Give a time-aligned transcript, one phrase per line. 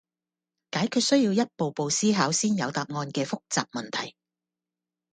[0.71, 4.15] 解決需要一步步思考先有答案嘅複雜問題